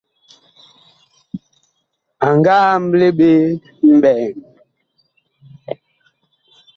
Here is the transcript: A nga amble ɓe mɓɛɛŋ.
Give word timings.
A 2.25 2.27
nga 2.37 2.55
amble 2.73 3.07
ɓe 3.17 3.29
mɓɛɛŋ. 3.99 4.33